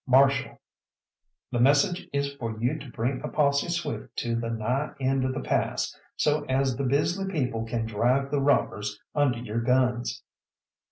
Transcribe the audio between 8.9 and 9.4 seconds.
under